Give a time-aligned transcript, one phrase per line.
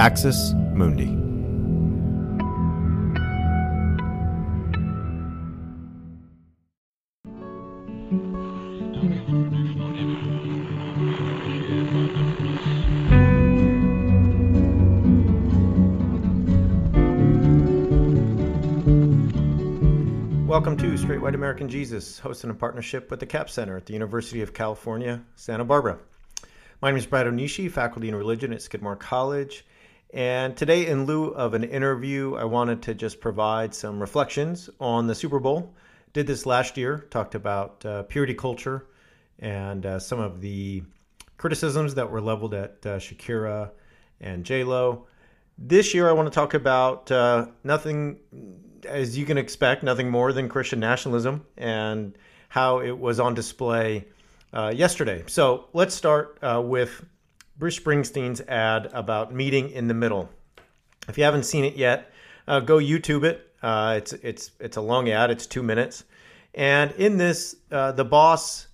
[0.00, 1.04] Axis Mundi.
[20.46, 23.92] Welcome to Straight White American Jesus, hosted in partnership with the Capps Center at the
[23.92, 25.98] University of California, Santa Barbara.
[26.80, 29.66] My name is Brad Onishi, faculty in religion at Skidmore College.
[30.12, 35.06] And today, in lieu of an interview, I wanted to just provide some reflections on
[35.06, 35.72] the Super Bowl.
[36.12, 38.86] Did this last year, talked about uh, purity culture
[39.38, 40.82] and uh, some of the
[41.36, 43.70] criticisms that were leveled at uh, Shakira
[44.20, 45.06] and J Lo.
[45.56, 48.18] This year, I want to talk about uh, nothing,
[48.84, 54.06] as you can expect, nothing more than Christian nationalism and how it was on display
[54.52, 55.22] uh, yesterday.
[55.28, 57.04] So let's start uh, with
[57.60, 60.30] Bruce Springsteen's ad about meeting in the middle.
[61.08, 62.10] If you haven't seen it yet,
[62.48, 63.52] uh, go YouTube it.
[63.62, 65.30] Uh, it's it's it's a long ad.
[65.30, 66.04] It's two minutes,
[66.54, 68.66] and in this, uh, the boss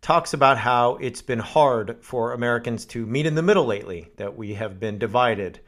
[0.00, 4.10] talks about how it's been hard for Americans to meet in the middle lately.
[4.16, 5.60] That we have been divided.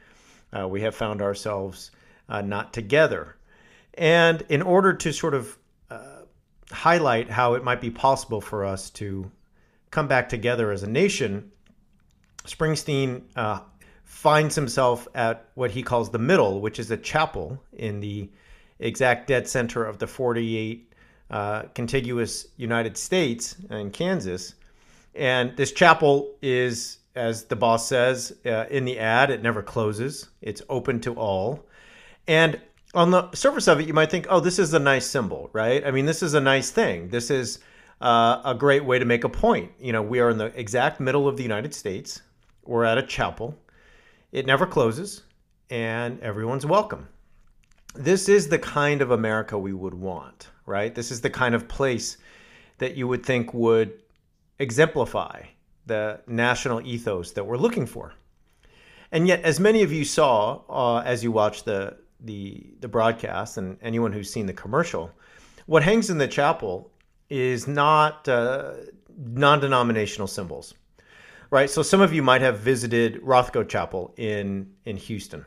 [0.51, 1.91] Uh, we have found ourselves
[2.27, 3.37] uh, not together,
[3.93, 5.57] and in order to sort of
[5.89, 6.23] uh,
[6.71, 9.31] highlight how it might be possible for us to
[9.91, 11.53] come back together as a nation,
[12.45, 13.59] Springsteen uh,
[14.03, 18.29] finds himself at what he calls the middle, which is a chapel in the
[18.79, 20.93] exact dead center of the 48
[21.29, 24.55] uh, contiguous United States and Kansas.
[25.15, 30.29] And this chapel is, as the boss says uh, in the ad, it never closes,
[30.41, 31.65] it's open to all.
[32.27, 32.59] And
[32.93, 35.85] on the surface of it, you might think, oh, this is a nice symbol, right?
[35.85, 37.09] I mean, this is a nice thing.
[37.09, 37.59] This is
[38.01, 39.71] uh, a great way to make a point.
[39.79, 42.21] You know, we are in the exact middle of the United States.
[42.65, 43.57] We're at a chapel.
[44.31, 45.21] It never closes,
[45.69, 47.07] and everyone's welcome.
[47.93, 50.93] This is the kind of America we would want, right?
[50.93, 52.17] This is the kind of place
[52.79, 54.01] that you would think would
[54.57, 55.43] exemplify
[55.85, 58.13] the national ethos that we're looking for.
[59.11, 63.57] And yet, as many of you saw uh, as you watched the, the, the broadcast,
[63.57, 65.11] and anyone who's seen the commercial,
[65.67, 66.91] what hangs in the chapel
[67.29, 68.73] is not uh,
[69.17, 70.73] non denominational symbols
[71.49, 71.69] right?
[71.69, 75.45] So some of you might have visited Rothko Chapel in in Houston,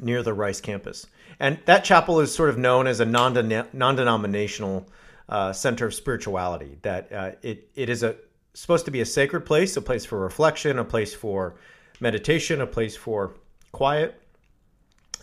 [0.00, 1.06] near the Rice campus,
[1.38, 3.34] and that chapel is sort of known as a non
[3.72, 4.88] non denominational
[5.28, 6.78] uh, center of spirituality.
[6.82, 8.16] That uh, it it is a
[8.54, 11.56] supposed to be a sacred place, a place for reflection, a place for
[12.00, 13.36] meditation, a place for
[13.72, 14.20] quiet,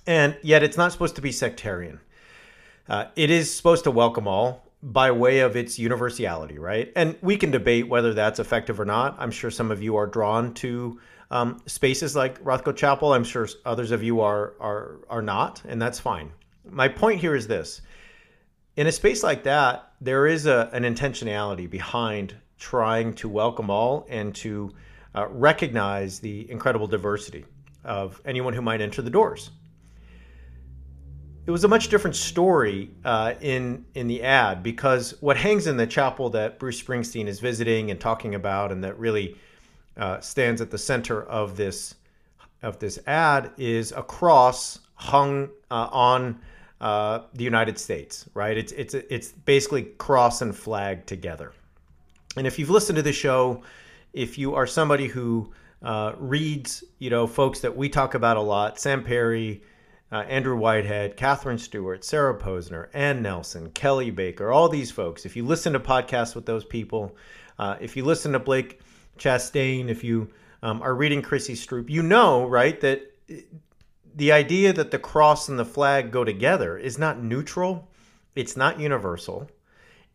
[0.06, 2.00] and yet it's not supposed to be sectarian.
[2.90, 6.92] Uh, it is supposed to welcome all, by way of its universality, right?
[6.96, 9.16] And we can debate whether that's effective or not.
[9.20, 11.00] I'm sure some of you are drawn to
[11.32, 13.14] um, spaces like Rothko Chapel.
[13.14, 16.32] I'm sure others of you are are are not, and that's fine.
[16.70, 17.82] My point here is this:
[18.76, 24.06] in a space like that, there is a, an intentionality behind trying to welcome all
[24.10, 24.74] and to
[25.16, 27.46] uh, recognize the incredible diversity
[27.84, 29.52] of anyone who might enter the doors
[31.48, 35.78] it was a much different story uh, in in the ad because what hangs in
[35.78, 39.38] the chapel that Bruce Springsteen is visiting and talking about, and that really
[39.96, 41.96] uh, stands at the center of this
[42.62, 46.38] of this ad, is a cross hung uh, on
[46.82, 48.26] uh, the United States.
[48.34, 48.58] Right?
[48.58, 51.54] It's it's it's basically cross and flag together.
[52.36, 53.64] And if you've listened to the show,
[54.12, 58.42] if you are somebody who uh, reads, you know, folks that we talk about a
[58.42, 59.62] lot, Sam Perry
[60.12, 65.26] uh, Andrew Whitehead, Katherine Stewart, Sarah Posner, Anne Nelson, Kelly Baker, all these folks.
[65.26, 67.16] If you listen to podcasts with those people,
[67.60, 68.80] uh, if you listen to Blake
[69.18, 70.30] Chastain, if you
[70.64, 73.14] um, are reading Chrissy Stroop, you know, right, that
[74.16, 77.88] the idea that the cross and the flag go together is not neutral,
[78.36, 79.50] it's not universal,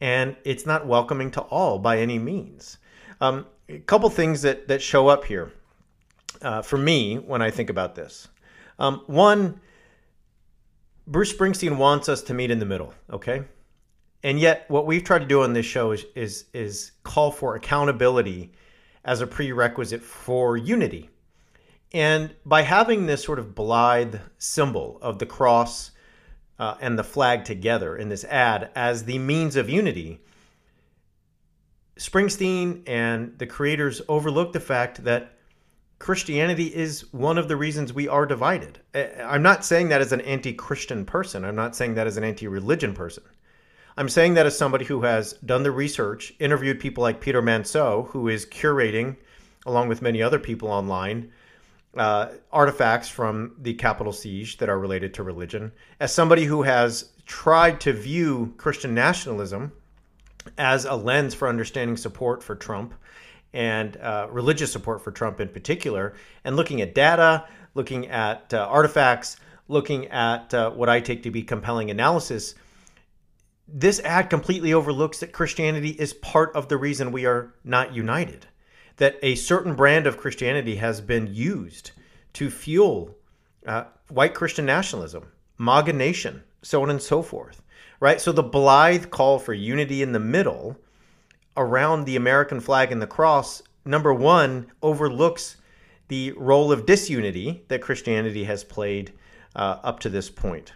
[0.00, 2.78] and it's not welcoming to all by any means.
[3.20, 5.52] Um, a couple things that, that show up here
[6.40, 8.28] uh, for me when I think about this.
[8.78, 9.60] Um, one,
[11.06, 13.44] Bruce Springsteen wants us to meet in the middle, okay?
[14.22, 17.56] And yet, what we've tried to do on this show is is, is call for
[17.56, 18.52] accountability
[19.04, 21.10] as a prerequisite for unity.
[21.92, 25.90] And by having this sort of blithe symbol of the cross
[26.58, 30.20] uh, and the flag together in this ad as the means of unity,
[31.96, 35.31] Springsteen and the creators overlook the fact that
[36.02, 38.80] Christianity is one of the reasons we are divided.
[38.92, 41.44] I'm not saying that as an anti Christian person.
[41.44, 43.22] I'm not saying that as an anti religion person.
[43.96, 48.08] I'm saying that as somebody who has done the research, interviewed people like Peter Manseau,
[48.08, 49.14] who is curating,
[49.64, 51.30] along with many other people online,
[51.96, 55.70] uh, artifacts from the Capitol siege that are related to religion.
[56.00, 59.70] As somebody who has tried to view Christian nationalism
[60.58, 62.92] as a lens for understanding support for Trump
[63.52, 66.14] and uh, religious support for Trump in particular,
[66.44, 69.36] and looking at data, looking at uh, artifacts,
[69.68, 72.54] looking at uh, what I take to be compelling analysis,
[73.68, 78.46] this ad completely overlooks that Christianity is part of the reason we are not united.
[78.96, 81.92] That a certain brand of Christianity has been used
[82.34, 83.16] to fuel
[83.66, 85.26] uh, white Christian nationalism,
[85.58, 87.62] MAGA nation, so on and so forth.
[88.00, 88.20] Right?
[88.20, 90.76] So the blithe call for unity in the middle
[91.56, 95.56] around the American flag and the cross, number one, overlooks
[96.08, 99.12] the role of disunity that Christianity has played
[99.56, 100.72] uh, up to this point.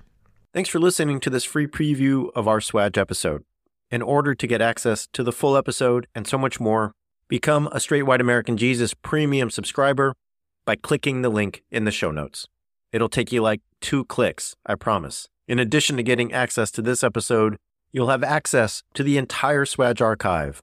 [0.55, 3.43] Thanks for listening to this free preview of our SWAJ episode.
[3.91, 6.93] In order to get access to the full episode and so much more,
[7.29, 10.15] become a Straight White American Jesus premium subscriber
[10.65, 12.47] by clicking the link in the show notes.
[12.93, 15.29] It'll take you like two clicks, I promise.
[15.47, 17.57] In addition to getting access to this episode,
[17.93, 20.63] you'll have access to the entire SWAJ archive,